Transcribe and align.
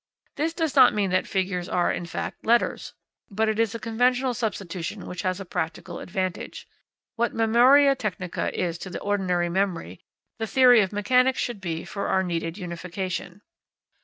This 0.35 0.53
does 0.55 0.75
not 0.75 0.95
mean 0.95 1.11
that 1.11 1.27
figures 1.27 1.69
are, 1.69 1.91
in 1.93 2.07
fact, 2.07 2.43
letters, 2.43 2.95
but 3.29 3.47
it 3.47 3.59
is 3.59 3.75
a 3.75 3.79
conventional 3.79 4.33
substitution 4.33 5.05
which 5.05 5.21
has 5.21 5.39
a 5.39 5.45
practical 5.45 5.99
advantage. 5.99 6.67
What 7.17 7.35
memoria 7.35 7.93
technica 7.93 8.49
is 8.59 8.79
to 8.79 8.89
the 8.89 8.99
ordinary 8.99 9.47
memory, 9.47 9.99
the 10.39 10.47
theory 10.47 10.81
of 10.81 10.91
mechanics 10.91 11.37
should 11.39 11.61
be 11.61 11.85
for 11.85 12.07
our 12.07 12.23
needed 12.23 12.57
unification. 12.57 13.43